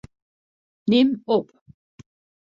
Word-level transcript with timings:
Nim 0.91 1.09
op. 1.35 1.47